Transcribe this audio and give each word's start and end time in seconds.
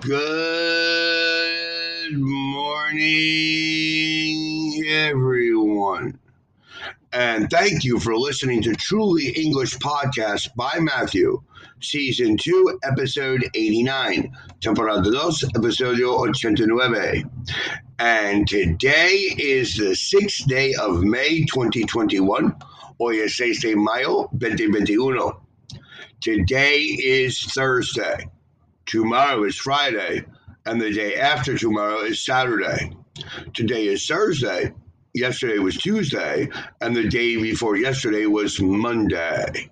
Good 0.00 0.18
morning, 2.18 3.02
everyone. 4.88 6.18
And 7.12 7.50
thank 7.50 7.84
you 7.84 8.00
for 8.00 8.16
listening 8.16 8.62
to 8.62 8.74
Truly 8.74 9.28
English 9.28 9.76
Podcast 9.76 10.54
by 10.56 10.78
Matthew, 10.78 11.42
Season 11.82 12.38
2, 12.38 12.78
Episode 12.82 13.44
89, 13.54 14.34
Temporada 14.62 15.02
2, 15.02 15.10
Episodio 15.54 16.26
89. 16.26 17.30
And 17.98 18.48
today 18.48 19.34
is 19.36 19.76
the 19.76 19.94
sixth 19.94 20.46
day 20.46 20.72
of 20.80 21.02
May 21.02 21.44
2021. 21.44 22.56
Hoy 22.98 23.20
es 23.20 23.36
6 23.36 23.60
de 23.60 23.74
mayo 23.74 24.30
2021. 24.38 25.32
Today 26.22 26.78
is 26.78 27.38
Thursday. 27.52 28.30
Tomorrow 28.90 29.44
is 29.44 29.56
Friday. 29.56 30.24
And 30.66 30.80
the 30.80 30.92
day 30.92 31.14
after 31.14 31.56
tomorrow 31.56 32.00
is 32.00 32.24
Saturday. 32.24 32.90
Today 33.54 33.86
is 33.86 34.04
Thursday. 34.04 34.74
Yesterday 35.14 35.60
was 35.60 35.76
Tuesday. 35.76 36.48
And 36.80 36.96
the 36.96 37.08
day 37.08 37.36
before 37.36 37.76
yesterday 37.76 38.26
was 38.26 38.60
Monday. 38.60 39.70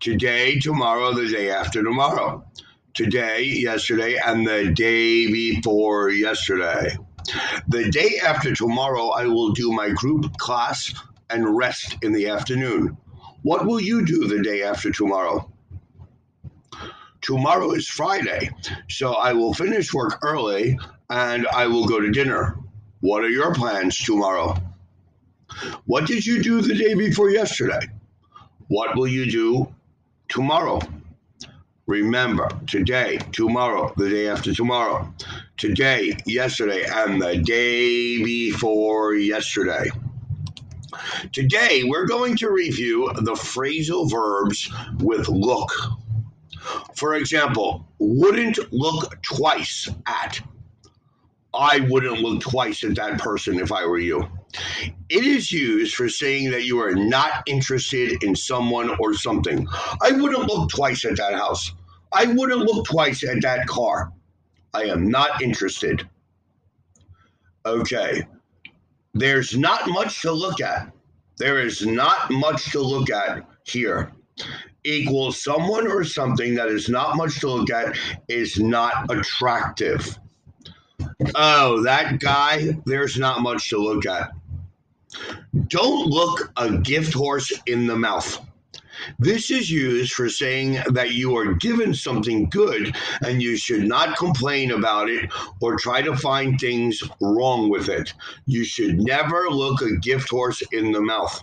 Today, 0.00 0.58
tomorrow, 0.58 1.12
the 1.12 1.28
day 1.28 1.48
after 1.48 1.84
tomorrow. 1.84 2.44
Today, 2.92 3.44
yesterday, 3.44 4.18
and 4.18 4.44
the 4.44 4.72
day 4.74 5.30
before 5.30 6.10
yesterday. 6.10 6.96
The 7.68 7.88
day 7.88 8.18
after 8.26 8.52
tomorrow, 8.52 9.10
I 9.10 9.26
will 9.26 9.52
do 9.52 9.70
my 9.70 9.90
group 9.90 10.36
class 10.38 10.92
and 11.30 11.56
rest 11.56 11.98
in 12.02 12.12
the 12.12 12.30
afternoon. 12.30 12.96
What 13.42 13.64
will 13.64 13.80
you 13.80 14.04
do 14.04 14.26
the 14.26 14.42
day 14.42 14.64
after 14.64 14.90
tomorrow? 14.90 15.52
Tomorrow 17.26 17.72
is 17.72 17.88
Friday, 17.88 18.50
so 18.88 19.14
I 19.14 19.32
will 19.32 19.52
finish 19.52 19.92
work 19.92 20.20
early 20.22 20.78
and 21.10 21.44
I 21.48 21.66
will 21.66 21.84
go 21.84 21.98
to 21.98 22.12
dinner. 22.12 22.56
What 23.00 23.24
are 23.24 23.28
your 23.28 23.52
plans 23.52 23.98
tomorrow? 23.98 24.54
What 25.86 26.06
did 26.06 26.24
you 26.24 26.40
do 26.40 26.60
the 26.60 26.76
day 26.76 26.94
before 26.94 27.30
yesterday? 27.30 27.80
What 28.68 28.96
will 28.96 29.08
you 29.08 29.28
do 29.28 29.74
tomorrow? 30.28 30.78
Remember, 31.88 32.48
today, 32.68 33.18
tomorrow, 33.32 33.92
the 33.96 34.08
day 34.08 34.28
after 34.28 34.54
tomorrow, 34.54 35.12
today, 35.56 36.16
yesterday, 36.26 36.84
and 36.88 37.20
the 37.20 37.38
day 37.38 38.22
before 38.22 39.16
yesterday. 39.16 39.90
Today, 41.32 41.82
we're 41.84 42.06
going 42.06 42.36
to 42.36 42.50
review 42.52 43.10
the 43.16 43.32
phrasal 43.32 44.08
verbs 44.08 44.70
with 45.00 45.28
look. 45.28 45.72
For 46.94 47.14
example, 47.14 47.86
wouldn't 47.98 48.58
look 48.72 49.22
twice 49.22 49.88
at. 50.06 50.40
I 51.54 51.80
wouldn't 51.88 52.20
look 52.20 52.42
twice 52.42 52.84
at 52.84 52.96
that 52.96 53.18
person 53.18 53.58
if 53.58 53.72
I 53.72 53.86
were 53.86 53.98
you. 53.98 54.28
It 55.08 55.24
is 55.24 55.50
used 55.50 55.94
for 55.94 56.08
saying 56.08 56.50
that 56.50 56.64
you 56.64 56.80
are 56.80 56.94
not 56.94 57.42
interested 57.46 58.22
in 58.22 58.36
someone 58.36 58.96
or 59.00 59.14
something. 59.14 59.66
I 60.02 60.12
wouldn't 60.12 60.48
look 60.48 60.68
twice 60.68 61.04
at 61.04 61.16
that 61.16 61.34
house. 61.34 61.72
I 62.12 62.26
wouldn't 62.26 62.60
look 62.60 62.86
twice 62.86 63.24
at 63.24 63.40
that 63.42 63.66
car. 63.66 64.12
I 64.74 64.84
am 64.84 65.08
not 65.08 65.42
interested. 65.42 66.06
Okay. 67.64 68.26
There's 69.14 69.56
not 69.56 69.88
much 69.88 70.20
to 70.22 70.32
look 70.32 70.60
at. 70.60 70.92
There 71.38 71.58
is 71.58 71.86
not 71.86 72.30
much 72.30 72.70
to 72.72 72.80
look 72.80 73.10
at 73.10 73.48
here. 73.64 74.12
Equals 74.86 75.42
someone 75.42 75.88
or 75.88 76.04
something 76.04 76.54
that 76.54 76.68
is 76.68 76.88
not 76.88 77.16
much 77.16 77.40
to 77.40 77.50
look 77.50 77.70
at 77.70 77.98
is 78.28 78.58
not 78.60 79.10
attractive. 79.10 80.16
Oh, 81.34 81.82
that 81.82 82.20
guy, 82.20 82.78
there's 82.86 83.18
not 83.18 83.42
much 83.42 83.68
to 83.70 83.78
look 83.78 84.06
at. 84.06 84.30
Don't 85.66 86.06
look 86.06 86.52
a 86.56 86.78
gift 86.78 87.12
horse 87.14 87.52
in 87.66 87.86
the 87.86 87.96
mouth. 87.96 88.40
This 89.18 89.50
is 89.50 89.70
used 89.70 90.12
for 90.12 90.28
saying 90.28 90.78
that 90.92 91.12
you 91.12 91.36
are 91.36 91.54
given 91.54 91.92
something 91.92 92.48
good 92.48 92.96
and 93.22 93.42
you 93.42 93.56
should 93.56 93.84
not 93.84 94.16
complain 94.16 94.70
about 94.70 95.10
it 95.10 95.30
or 95.60 95.76
try 95.76 96.00
to 96.02 96.16
find 96.16 96.58
things 96.58 97.02
wrong 97.20 97.68
with 97.68 97.88
it. 97.88 98.14
You 98.46 98.64
should 98.64 98.98
never 99.00 99.48
look 99.50 99.82
a 99.82 99.96
gift 99.96 100.30
horse 100.30 100.62
in 100.72 100.92
the 100.92 101.00
mouth. 101.00 101.42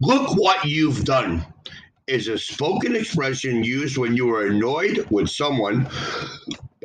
Look 0.00 0.36
what 0.36 0.64
you've 0.64 1.04
done 1.04 1.44
is 2.06 2.28
a 2.28 2.38
spoken 2.38 2.94
expression 2.94 3.64
used 3.64 3.96
when 3.96 4.16
you 4.16 4.32
are 4.34 4.46
annoyed 4.46 5.06
with 5.10 5.28
someone 5.28 5.88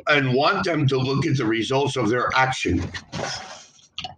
and 0.08 0.34
want 0.34 0.64
them 0.64 0.86
to 0.88 0.98
look 0.98 1.26
at 1.26 1.36
the 1.36 1.46
results 1.46 1.96
of 1.96 2.08
their 2.08 2.28
action. 2.34 2.82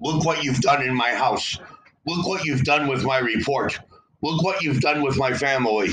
Look 0.00 0.24
what 0.24 0.42
you've 0.42 0.60
done 0.60 0.82
in 0.82 0.94
my 0.94 1.10
house. 1.10 1.58
Look 2.06 2.26
what 2.26 2.44
you've 2.44 2.64
done 2.64 2.88
with 2.88 3.04
my 3.04 3.18
report. 3.18 3.78
Look 4.22 4.42
what 4.42 4.62
you've 4.62 4.80
done 4.80 5.02
with 5.02 5.18
my 5.18 5.34
family. 5.34 5.90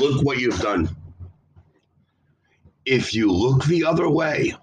Look 0.00 0.24
what 0.24 0.38
you've 0.38 0.58
done. 0.60 0.96
If 2.84 3.14
you 3.14 3.30
look 3.30 3.64
the 3.64 3.84
other 3.84 4.08
way, 4.08 4.54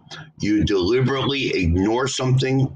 you 0.41 0.65
deliberately 0.65 1.51
ignore 1.51 2.07
something 2.07 2.75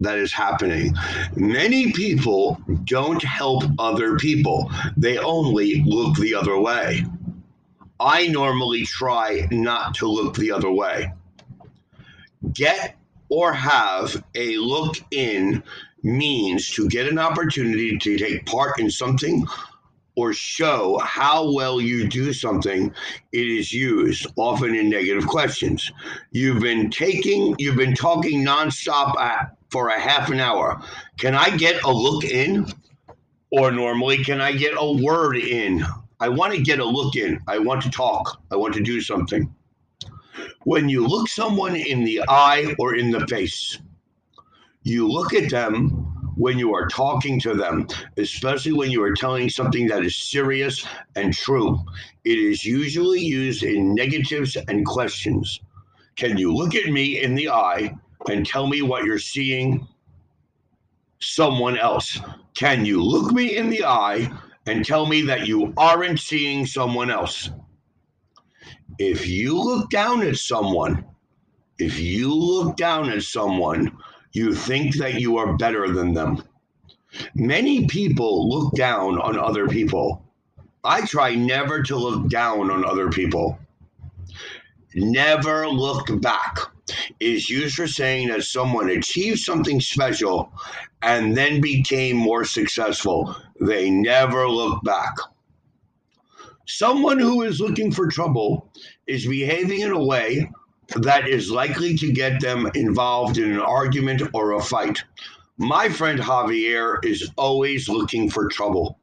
that 0.00 0.18
is 0.18 0.32
happening. 0.32 0.94
Many 1.34 1.92
people 1.92 2.60
don't 2.84 3.22
help 3.22 3.64
other 3.78 4.16
people, 4.18 4.70
they 4.96 5.18
only 5.18 5.82
look 5.86 6.16
the 6.16 6.34
other 6.34 6.58
way. 6.58 7.04
I 7.98 8.26
normally 8.28 8.84
try 8.84 9.48
not 9.50 9.94
to 9.96 10.06
look 10.06 10.36
the 10.36 10.52
other 10.52 10.70
way. 10.70 11.12
Get 12.52 12.96
or 13.28 13.52
have 13.52 14.22
a 14.34 14.56
look 14.58 14.96
in 15.10 15.62
means 16.02 16.70
to 16.70 16.88
get 16.88 17.08
an 17.08 17.18
opportunity 17.18 17.98
to 17.98 18.16
take 18.18 18.46
part 18.46 18.78
in 18.78 18.90
something 18.90 19.46
or 20.16 20.32
show 20.32 20.98
how 21.04 21.52
well 21.52 21.80
you 21.80 22.08
do 22.08 22.32
something, 22.32 22.92
it 23.32 23.46
is 23.46 23.72
used 23.72 24.26
often 24.36 24.74
in 24.74 24.88
negative 24.88 25.26
questions. 25.26 25.92
You've 26.32 26.60
been 26.60 26.90
taking, 26.90 27.54
you've 27.58 27.76
been 27.76 27.94
talking 27.94 28.44
nonstop 28.44 29.14
for 29.70 29.88
a 29.88 30.00
half 30.00 30.30
an 30.30 30.40
hour. 30.40 30.80
Can 31.18 31.34
I 31.34 31.54
get 31.56 31.82
a 31.84 31.90
look 31.92 32.24
in? 32.24 32.66
Or 33.52 33.70
normally, 33.70 34.24
can 34.24 34.40
I 34.40 34.52
get 34.52 34.74
a 34.76 35.02
word 35.02 35.36
in? 35.36 35.84
I 36.18 36.28
want 36.28 36.54
to 36.54 36.60
get 36.60 36.80
a 36.80 36.84
look 36.84 37.14
in. 37.14 37.38
I 37.46 37.58
want 37.58 37.82
to 37.82 37.90
talk. 37.90 38.42
I 38.50 38.56
want 38.56 38.74
to 38.74 38.80
do 38.80 39.00
something. 39.00 39.54
When 40.64 40.88
you 40.88 41.06
look 41.06 41.28
someone 41.28 41.76
in 41.76 42.04
the 42.04 42.22
eye 42.28 42.74
or 42.78 42.96
in 42.96 43.10
the 43.10 43.26
face, 43.26 43.78
you 44.82 45.08
look 45.08 45.34
at 45.34 45.50
them 45.50 46.15
when 46.36 46.58
you 46.58 46.74
are 46.74 46.86
talking 46.86 47.40
to 47.40 47.54
them, 47.54 47.88
especially 48.18 48.72
when 48.72 48.90
you 48.90 49.02
are 49.02 49.14
telling 49.14 49.48
something 49.48 49.86
that 49.88 50.04
is 50.04 50.16
serious 50.16 50.86
and 51.16 51.32
true. 51.32 51.78
It 52.24 52.38
is 52.38 52.64
usually 52.64 53.20
used 53.20 53.62
in 53.62 53.94
negatives 53.94 54.56
and 54.68 54.84
questions. 54.84 55.60
Can 56.16 56.36
you 56.36 56.54
look 56.54 56.74
at 56.74 56.90
me 56.90 57.22
in 57.22 57.34
the 57.34 57.48
eye 57.48 57.94
and 58.30 58.46
tell 58.46 58.66
me 58.66 58.82
what 58.82 59.04
you're 59.04 59.18
seeing 59.18 59.86
someone 61.20 61.78
else? 61.78 62.20
Can 62.54 62.84
you 62.84 63.02
look 63.02 63.32
me 63.32 63.56
in 63.56 63.70
the 63.70 63.84
eye 63.84 64.30
and 64.66 64.84
tell 64.84 65.06
me 65.06 65.22
that 65.22 65.46
you 65.46 65.72
aren't 65.76 66.20
seeing 66.20 66.66
someone 66.66 67.10
else? 67.10 67.50
If 68.98 69.26
you 69.26 69.58
look 69.58 69.90
down 69.90 70.22
at 70.22 70.36
someone, 70.36 71.04
if 71.78 71.98
you 71.98 72.34
look 72.34 72.76
down 72.76 73.10
at 73.10 73.22
someone, 73.22 73.96
you 74.36 74.54
think 74.54 74.96
that 74.96 75.14
you 75.14 75.38
are 75.38 75.56
better 75.56 75.90
than 75.90 76.12
them. 76.12 76.42
Many 77.34 77.86
people 77.86 78.48
look 78.50 78.74
down 78.74 79.18
on 79.18 79.38
other 79.38 79.66
people. 79.66 80.22
I 80.84 81.06
try 81.06 81.34
never 81.34 81.82
to 81.84 81.96
look 81.96 82.28
down 82.28 82.70
on 82.70 82.84
other 82.84 83.08
people. 83.08 83.58
Never 84.94 85.66
look 85.66 86.20
back 86.20 86.58
is 87.18 87.48
used 87.48 87.76
for 87.76 87.88
saying 87.88 88.28
that 88.28 88.44
someone 88.44 88.90
achieved 88.90 89.38
something 89.38 89.80
special 89.80 90.52
and 91.00 91.34
then 91.34 91.60
became 91.62 92.16
more 92.16 92.44
successful. 92.44 93.34
They 93.58 93.90
never 93.90 94.46
look 94.48 94.84
back. 94.84 95.14
Someone 96.66 97.18
who 97.18 97.42
is 97.42 97.58
looking 97.58 97.90
for 97.90 98.08
trouble 98.08 98.70
is 99.06 99.26
behaving 99.26 99.80
in 99.80 99.92
a 99.92 100.04
way 100.04 100.50
that 100.94 101.28
is 101.28 101.50
likely 101.50 101.96
to 101.96 102.12
get 102.12 102.40
them 102.40 102.70
involved 102.74 103.38
in 103.38 103.52
an 103.52 103.60
argument 103.60 104.22
or 104.32 104.52
a 104.52 104.62
fight. 104.62 105.02
My 105.58 105.88
friend 105.88 106.18
Javier 106.18 107.04
is 107.04 107.30
always 107.36 107.88
looking 107.88 108.30
for 108.30 108.48
trouble. 108.48 108.98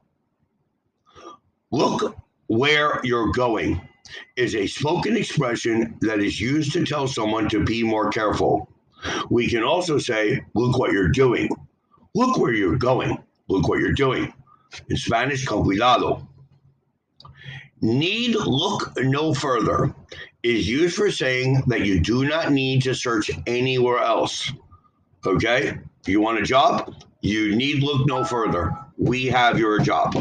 Look 1.70 2.16
where 2.46 3.00
you're 3.02 3.32
going 3.32 3.80
is 4.36 4.54
a 4.54 4.66
spoken 4.66 5.16
expression 5.16 5.96
that 6.02 6.20
is 6.20 6.40
used 6.40 6.72
to 6.72 6.84
tell 6.84 7.08
someone 7.08 7.48
to 7.48 7.64
be 7.64 7.82
more 7.82 8.10
careful. 8.10 8.70
We 9.30 9.48
can 9.48 9.64
also 9.64 9.98
say, 9.98 10.40
look 10.54 10.78
what 10.78 10.92
you're 10.92 11.08
doing. 11.08 11.48
Look 12.14 12.38
where 12.38 12.52
you're 12.52 12.76
going. 12.76 13.18
Look 13.48 13.68
what 13.68 13.80
you're 13.80 13.92
doing. 13.92 14.32
In 14.88 14.96
Spanish, 14.96 15.44
con 15.44 15.64
cuidado. 15.64 16.26
Need 17.80 18.36
look 18.36 18.92
no 18.98 19.34
further 19.34 19.94
is 20.42 20.68
used 20.68 20.96
for 20.96 21.10
saying 21.10 21.62
that 21.66 21.84
you 21.84 22.00
do 22.00 22.26
not 22.26 22.52
need 22.52 22.82
to 22.82 22.94
search 22.94 23.30
anywhere 23.46 23.98
else. 23.98 24.52
Okay? 25.26 25.78
You 26.06 26.20
want 26.20 26.38
a 26.38 26.42
job? 26.42 26.94
You 27.20 27.56
need 27.56 27.82
look 27.82 28.06
no 28.06 28.24
further. 28.24 28.76
We 28.98 29.26
have 29.26 29.58
your 29.58 29.78
job. 29.80 30.14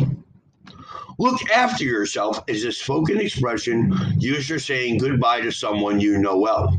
Look 1.20 1.50
after 1.52 1.84
yourself 1.84 2.42
is 2.48 2.64
a 2.66 2.72
spoken 2.72 3.20
expression 3.20 3.94
used 4.18 4.48
for 4.48 4.60
saying 4.60 4.98
goodbye 4.98 5.42
to 5.42 5.52
someone 5.52 6.00
you 6.00 6.18
know 6.18 6.38
well. 6.38 6.76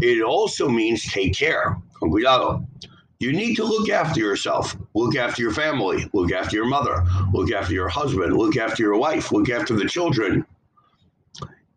It 0.00 0.22
also 0.22 0.68
means 0.68 1.04
take 1.04 1.34
care. 1.34 1.76
Con 1.94 2.10
cuidado. 2.10 2.66
You 3.18 3.32
need 3.32 3.54
to 3.56 3.64
look 3.64 3.88
after 3.88 4.20
yourself. 4.20 4.76
Look 4.94 5.16
after 5.16 5.40
your 5.40 5.52
family. 5.52 6.08
Look 6.12 6.32
after 6.32 6.56
your 6.56 6.66
mother. 6.66 7.04
Look 7.32 7.50
after 7.50 7.72
your 7.72 7.88
husband. 7.88 8.36
Look 8.36 8.56
after 8.56 8.82
your 8.82 8.98
wife. 8.98 9.32
Look 9.32 9.48
after 9.48 9.74
the 9.74 9.88
children. 9.88 10.44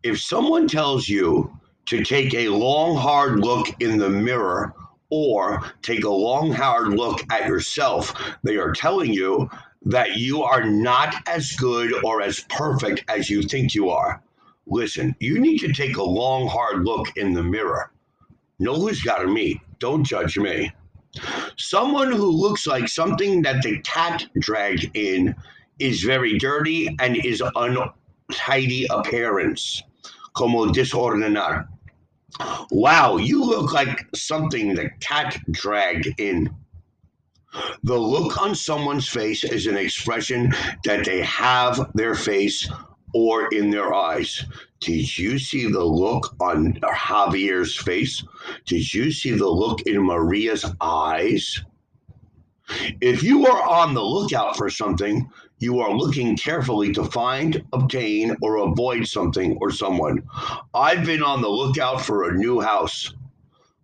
If 0.02 0.20
someone 0.20 0.68
tells 0.68 1.08
you 1.08 1.58
to 1.86 2.04
take 2.04 2.34
a 2.34 2.48
long, 2.48 2.96
hard 2.96 3.40
look 3.40 3.68
in 3.80 3.98
the 3.98 4.10
mirror 4.10 4.74
or 5.08 5.72
take 5.82 6.04
a 6.04 6.10
long, 6.10 6.52
hard 6.52 6.88
look 6.88 7.20
at 7.32 7.46
yourself, 7.48 8.14
they 8.42 8.56
are 8.56 8.72
telling 8.72 9.12
you 9.12 9.48
that 9.86 10.16
you 10.16 10.42
are 10.42 10.64
not 10.64 11.14
as 11.26 11.52
good 11.52 11.92
or 12.04 12.20
as 12.20 12.44
perfect 12.50 13.04
as 13.08 13.30
you 13.30 13.42
think 13.42 13.74
you 13.74 13.88
are. 13.88 14.22
Listen, 14.66 15.16
you 15.20 15.40
need 15.40 15.58
to 15.58 15.72
take 15.72 15.96
a 15.96 16.02
long, 16.02 16.46
hard 16.46 16.84
look 16.84 17.16
in 17.16 17.32
the 17.32 17.42
mirror. 17.42 17.90
Know 18.58 18.74
who's 18.74 19.02
got 19.02 19.18
to 19.18 19.26
meet. 19.26 19.58
Don't 19.78 20.04
judge 20.04 20.38
me. 20.38 20.70
Someone 21.56 22.12
who 22.12 22.30
looks 22.30 22.66
like 22.66 22.88
something 22.88 23.42
that 23.42 23.62
the 23.62 23.80
cat 23.80 24.26
dragged 24.38 24.90
in 24.94 25.34
is 25.78 26.02
very 26.02 26.38
dirty 26.38 26.94
and 27.00 27.16
is 27.16 27.42
untidy 27.56 28.86
appearance, 28.90 29.82
como 30.34 30.66
desordenar. 30.66 31.68
Wow, 32.70 33.16
you 33.16 33.44
look 33.44 33.72
like 33.72 34.06
something 34.14 34.74
the 34.74 34.90
cat 35.00 35.36
dragged 35.50 36.20
in. 36.20 36.54
The 37.82 37.98
look 37.98 38.40
on 38.40 38.54
someone's 38.54 39.08
face 39.08 39.42
is 39.42 39.66
an 39.66 39.76
expression 39.76 40.54
that 40.84 41.04
they 41.04 41.22
have 41.22 41.90
their 41.94 42.14
face 42.14 42.70
or 43.12 43.48
in 43.48 43.70
their 43.70 43.92
eyes. 43.92 44.44
Did 44.80 45.18
you 45.18 45.38
see 45.38 45.70
the 45.70 45.84
look 45.84 46.34
on 46.40 46.72
Javier's 46.80 47.76
face? 47.76 48.24
Did 48.64 48.94
you 48.94 49.12
see 49.12 49.32
the 49.32 49.48
look 49.48 49.82
in 49.82 50.02
Maria's 50.06 50.64
eyes? 50.80 51.62
If 53.02 53.22
you 53.22 53.46
are 53.46 53.62
on 53.68 53.92
the 53.92 54.02
lookout 54.02 54.56
for 54.56 54.70
something, 54.70 55.28
you 55.58 55.80
are 55.80 55.92
looking 55.92 56.34
carefully 56.34 56.92
to 56.92 57.04
find, 57.04 57.62
obtain, 57.74 58.34
or 58.40 58.56
avoid 58.56 59.06
something 59.06 59.58
or 59.60 59.70
someone. 59.70 60.22
I've 60.72 61.04
been 61.04 61.22
on 61.22 61.42
the 61.42 61.48
lookout 61.48 62.00
for 62.00 62.30
a 62.30 62.34
new 62.34 62.60
house. 62.60 63.12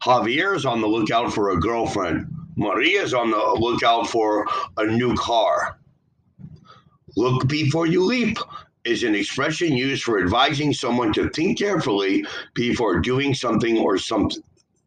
Javier's 0.02 0.64
on 0.64 0.80
the 0.80 0.86
lookout 0.86 1.32
for 1.32 1.50
a 1.50 1.60
girlfriend. 1.60 2.26
Maria's 2.56 3.12
on 3.12 3.30
the 3.30 3.56
lookout 3.58 4.08
for 4.08 4.46
a 4.78 4.86
new 4.86 5.14
car. 5.16 5.78
Look 7.16 7.48
before 7.48 7.86
you 7.86 8.04
leap 8.04 8.38
is 8.86 9.02
an 9.02 9.14
expression 9.14 9.76
used 9.76 10.04
for 10.04 10.22
advising 10.22 10.72
someone 10.72 11.12
to 11.14 11.28
think 11.30 11.58
carefully 11.58 12.24
before 12.54 13.00
doing 13.00 13.34
something 13.34 13.78
or 13.78 13.98
something. 13.98 14.42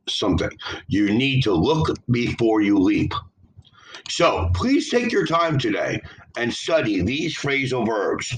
Something. 0.08 0.52
You 0.88 1.12
need 1.12 1.44
to 1.44 1.54
look 1.54 1.96
before 2.10 2.62
you 2.62 2.80
leap. 2.80 3.14
So 4.10 4.50
please 4.56 4.90
take 4.90 5.12
your 5.12 5.28
time 5.28 5.60
today 5.60 6.02
and 6.36 6.52
study 6.52 7.04
these 7.04 7.38
phrasal 7.38 7.86
verbs. 7.86 8.36